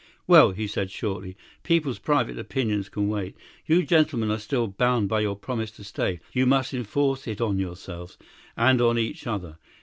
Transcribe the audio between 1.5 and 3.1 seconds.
"people's private opinions can